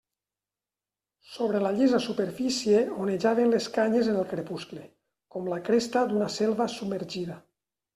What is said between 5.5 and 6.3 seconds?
la cresta